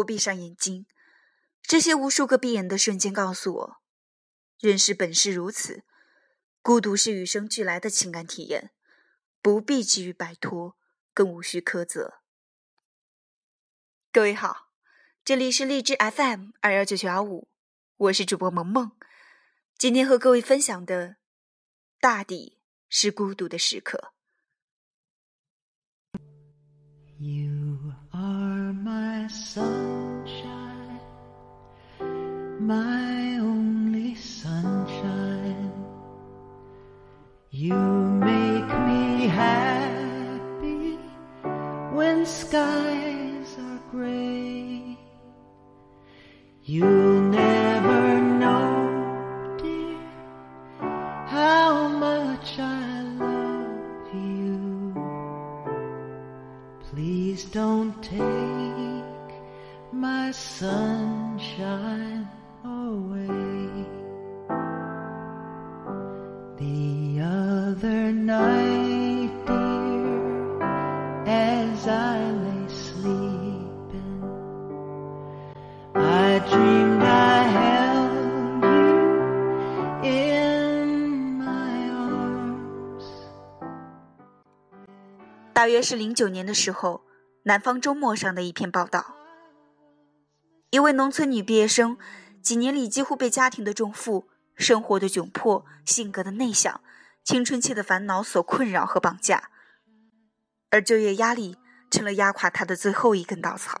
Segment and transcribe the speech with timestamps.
[0.00, 0.86] 我闭上眼睛，
[1.62, 3.82] 这些无数个闭眼的瞬间告诉我，
[4.58, 5.84] 人世本是如此，
[6.62, 8.70] 孤独是与生俱来的情感体验，
[9.40, 10.76] 不必急于摆脱，
[11.12, 12.20] 更无需苛责。
[14.12, 14.70] 各位好，
[15.24, 17.48] 这里是荔枝 FM 二幺九九幺五，
[17.96, 18.92] 我是主播萌萌，
[19.76, 21.16] 今天和各位分享的，
[22.00, 22.58] 大抵
[22.88, 24.12] 是孤独的时刻。
[29.30, 31.00] Sunshine,
[32.60, 35.72] my only sunshine.
[37.50, 40.96] You make me happy
[41.92, 44.98] when skies are gray.
[46.64, 47.09] You'll
[85.60, 87.02] 大约是零九年的时候，
[87.42, 89.14] 南方周末上的一篇报道，
[90.70, 91.98] 一位农村女毕业生，
[92.40, 96.80] 几年里几乎被家庭的重负、生活的窘迫、性格的内向、
[97.22, 99.50] 青春期的烦恼所困扰和绑架，
[100.70, 101.58] 而就业压力
[101.90, 103.78] 成了压垮她的最后一根稻草。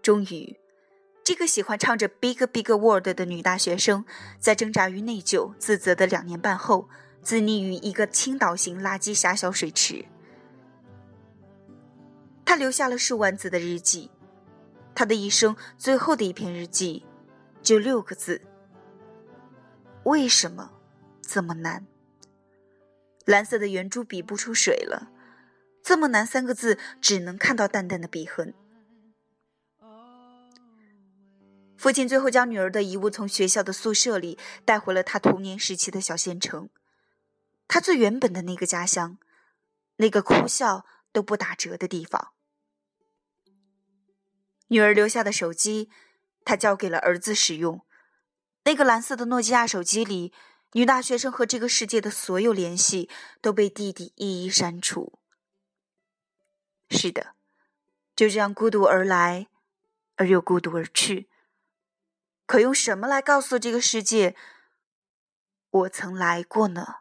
[0.00, 0.56] 终于，
[1.24, 4.04] 这个喜欢唱着《Big Big World》的女大学生，
[4.38, 6.88] 在挣扎于内疚、自责的两年半后。
[7.22, 10.04] 自溺于一个倾倒型垃圾狭小水池。
[12.44, 14.10] 他留下了数万字的日记，
[14.94, 17.04] 他的一生最后的一篇日记，
[17.62, 18.42] 就六个字：
[20.04, 20.72] 为什么
[21.22, 21.86] 这么难？
[23.26, 25.12] 蓝色的圆珠笔不出水了，
[25.82, 28.52] 这么难三个字只能看到淡淡的笔痕。
[31.76, 36.68] 父亲最后将女儿的遗物从学校的宿舍里带回了他童年时期的小县城。
[37.72, 39.16] 他最原本的那个家乡，
[39.98, 42.32] 那个哭笑都不打折的地方。
[44.66, 45.88] 女儿留下的手机，
[46.44, 47.86] 他交给了儿子使用。
[48.64, 50.32] 那个蓝色的诺基亚手机里，
[50.72, 53.08] 女大学生和这个世界的所有联系
[53.40, 55.20] 都被弟弟一一删除。
[56.88, 57.36] 是的，
[58.16, 59.46] 就这样孤独而来，
[60.16, 61.30] 而又孤独而去。
[62.46, 64.34] 可用什么来告诉这个世界，
[65.70, 66.96] 我曾来过呢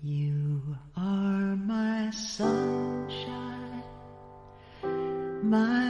[0.00, 3.82] ？You are my sunshine,
[5.42, 5.87] my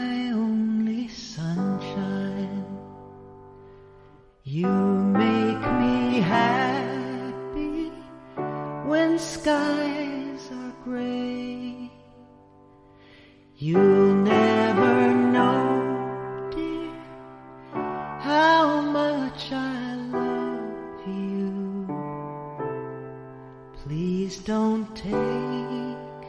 [24.28, 26.28] Please don't take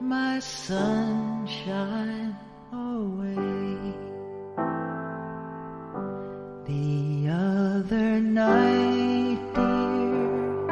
[0.00, 2.36] my sunshine
[2.72, 3.74] away.
[6.64, 10.70] The other night, dear,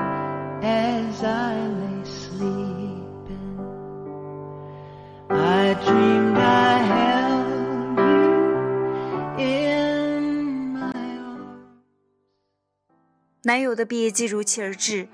[0.62, 3.58] as I lay sleeping,
[5.28, 11.72] I dreamed I held you in my arms.
[13.42, 15.08] 男友的毕业季如期而至，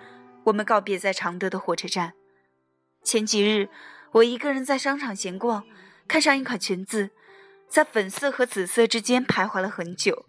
[0.47, 2.13] 我们告别在常德的火车站。
[3.03, 3.69] 前几日，
[4.13, 5.65] 我一个人在商场闲逛，
[6.07, 7.09] 看上一款裙子，
[7.67, 10.25] 在粉色和紫色之间徘徊了很久。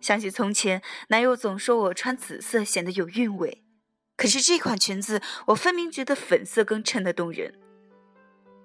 [0.00, 3.62] 想起从前，男友总说我穿紫色显得有韵味，
[4.16, 7.54] 可是这款裙子，我分明觉得粉色更衬得动人。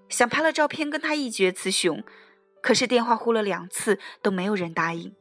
[0.10, 2.04] 想拍了照片跟他一决雌雄，
[2.64, 5.14] 可是电话呼了两次都没有人答应。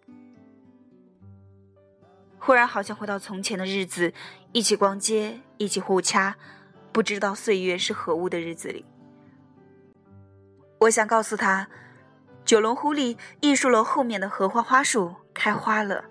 [2.45, 4.13] 忽然好像回到从前的日子，
[4.53, 6.37] 一起逛街，一起互掐，
[6.93, 8.85] 不知道岁月是何物的日子里。
[10.81, 11.71] 我想告诉他，
[12.45, 16.05] 九龙湖里艺术楼后面的荷花花树开花了，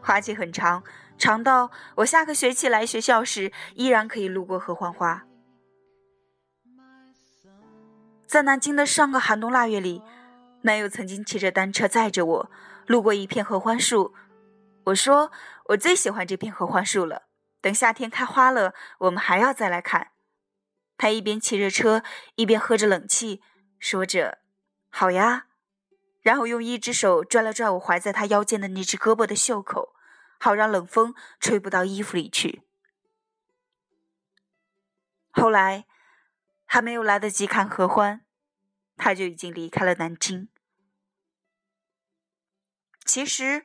[0.00, 0.84] 花期很长，
[1.18, 5.24] 长到我下个学期来学校时依然可以路过合欢花。
[8.28, 10.04] 在南京的上个寒冬腊月里，
[10.62, 12.50] 男友曾经骑着单车载着我
[12.86, 14.14] 路过一片合欢树。
[14.88, 15.30] 我说
[15.66, 17.28] 我最喜欢这片合欢树了，
[17.60, 20.12] 等夏天开花了，我们还要再来看。
[20.96, 22.02] 他一边骑着车，
[22.36, 23.42] 一边喝着冷气，
[23.78, 24.38] 说着
[24.90, 25.46] “好呀”，
[26.22, 29.94] 然后用一只手拽了拽我怀在他腰间的那只胳膊的袖口，
[30.38, 32.62] 好让冷风吹不到衣服里去。
[35.30, 35.86] 后来，
[36.64, 38.24] 还没有来得及看合欢，
[38.96, 40.48] 他就已经离开了南京。
[43.04, 43.64] 其实，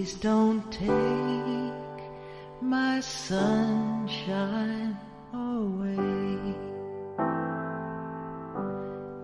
[0.00, 0.88] Please don't take
[2.62, 4.96] my sunshine
[5.34, 6.38] away.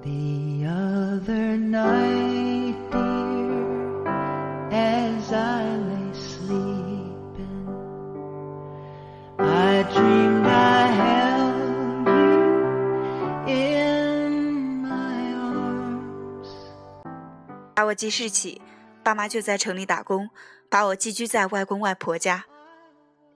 [0.02, 4.04] The other night, dear,
[4.70, 7.68] as I lay sleeping,
[9.38, 12.08] I dreamed I held
[13.48, 16.50] you in my arms.
[17.72, 18.60] 打我记事起，
[19.02, 20.28] 爸妈就在城里打工，
[20.69, 22.45] 把我寄居在外公外婆家。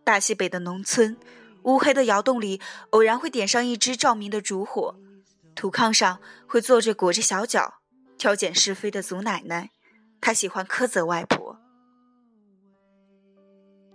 [0.04, 1.18] 大西北的农村，
[1.64, 4.96] 乌黑的窑洞里偶然会点上一支照明的烛火，
[5.56, 7.76] 土炕上会坐着裹着小脚、
[8.18, 9.70] 挑拣是非的祖奶奶，
[10.20, 11.60] 她喜欢苛责外婆。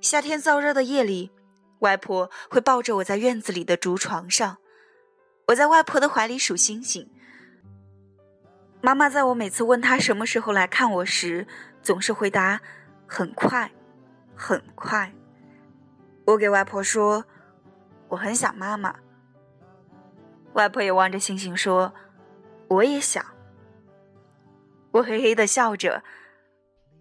[0.00, 1.33] 夏天燥热的夜里，
[1.81, 4.59] 外婆会抱着我在院子里的竹床上，
[5.49, 7.11] 我在外婆的怀里数星星。
[8.81, 11.49] 妈妈在我每次问她什么时候来看我时，
[11.83, 12.61] 总是回答
[13.06, 13.70] ：“很快，
[14.35, 15.12] 很快。”
[16.26, 17.25] 我给外婆说
[18.08, 18.97] ：“我很想妈妈。”
[20.55, 21.94] 外婆也望着星星说
[22.69, 23.25] ：“我也想。”
[24.93, 26.03] 我嘿嘿的笑着：“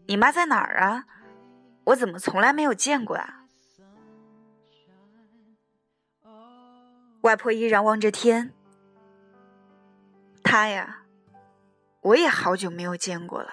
[0.08, 1.06] 你妈在哪儿啊？
[1.86, 3.46] 我怎么从来没有见过啊？”
[7.22, 8.54] 外婆依然望着天。
[10.44, 11.02] 她呀。
[12.02, 13.50] 我也好久没有见过了。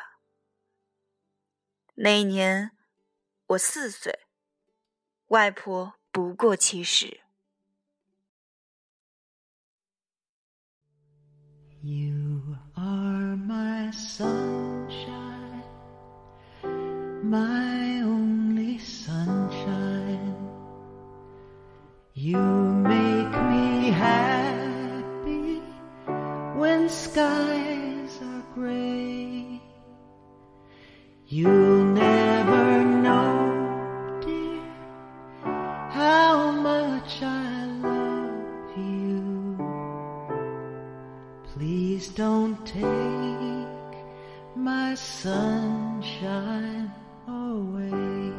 [1.94, 2.70] 那一年，
[3.48, 4.20] 我四岁，
[5.26, 7.20] 外婆不过七十。
[11.82, 12.31] You
[42.02, 42.82] Please don't take
[44.56, 46.90] my sunshine
[47.28, 48.32] away.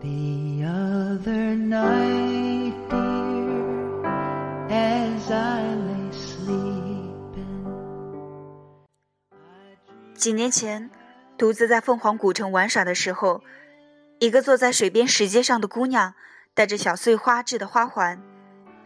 [0.00, 4.02] The other night, dear,
[4.68, 7.62] as I lay sleeping,
[10.16, 10.90] 几年前，
[11.38, 13.40] 独自在凤凰古城玩耍的时候，
[14.18, 16.14] 一个坐在水边石阶上的姑娘，
[16.54, 18.20] 戴着小碎花制的花环，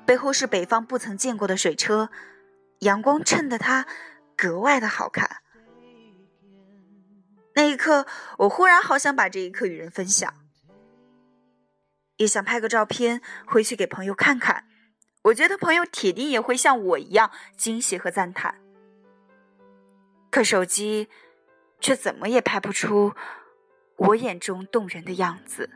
[0.06, 2.10] 背后是北方不曾见过的水车，
[2.80, 3.86] 阳光衬得它
[4.36, 5.42] 格外的好看。
[7.54, 8.06] 那一刻，
[8.38, 10.32] 我忽然好想把这一刻与人分享，
[12.16, 14.64] 也想拍个照片回去给朋友看看。
[15.25, 18.60] 我觉得朋友铁定也会像我一样惊喜和赞叹。
[20.30, 21.08] 可手机
[21.80, 23.14] 却怎么也拍不出
[23.96, 25.70] 我眼中动人的样子。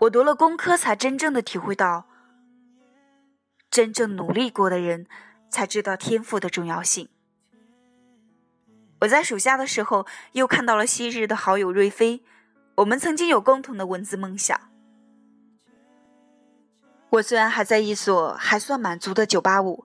[0.00, 2.06] 我读了工科，才真正的体会到，
[3.68, 5.06] 真正努力过的人
[5.50, 7.08] 才知道天赋的重要性。
[9.00, 12.22] 我在暑假的时候又看到了昔日的好友瑞飞，
[12.76, 14.60] 我们曾经有共同的文字梦想。
[17.10, 19.84] 我虽然还在一所还算满足的985，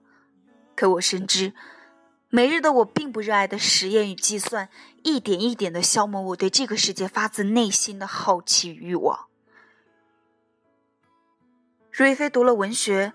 [0.76, 1.54] 可我深知，
[2.28, 4.68] 每日的我并不热爱的实验与计算，
[5.02, 9.26] 一点一点的消磨我对这个世界发自内心的好奇欲望。
[11.96, 13.12] 瑞菲读了文学，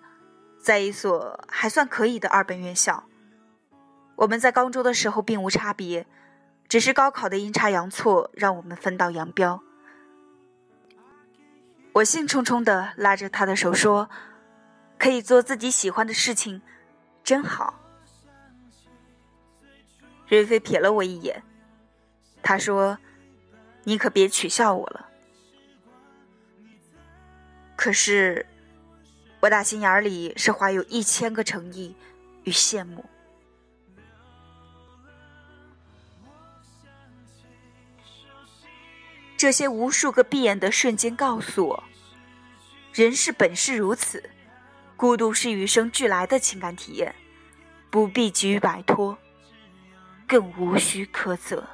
[0.57, 3.03] 在一所还算可以的二本院校。
[4.15, 6.07] 我们在高中的时候并无差别，
[6.69, 9.61] 只是高考的阴差阳错让我们分道扬镳。
[11.91, 14.09] 我兴冲冲的拉着他的手说
[14.97, 16.61] ：“可以做自己喜欢的事情，
[17.21, 17.81] 真好。”
[20.29, 21.43] 瑞菲瞥了我一眼，
[22.41, 22.97] 他说
[23.83, 25.09] ：“你可别取笑我了。”
[27.75, 28.45] 可是。
[29.39, 31.95] 我打心眼里是怀有一千个诚意
[32.43, 33.05] 与羡慕。
[39.37, 41.83] 这些无数个闭眼的瞬间告诉我，
[42.93, 44.29] 人是本是如此，
[44.97, 47.15] 孤独是与生俱来的情感体验，
[47.89, 49.17] 不必急于摆脱，
[50.27, 51.65] 更无需苛责。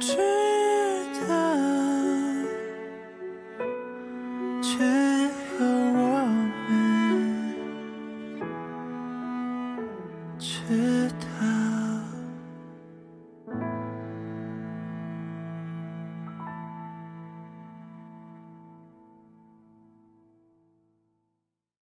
[0.00, 0.29] true.